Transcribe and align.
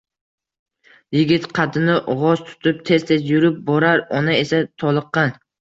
Yigit 1.17 1.45
qaddini 1.59 1.99
g’oz 2.07 2.43
tutib 2.49 2.81
tez-tez 2.91 3.29
yurib 3.29 3.63
borar, 3.71 4.05
ona 4.23 4.39
esa 4.41 4.65
toliqqan 4.85 5.33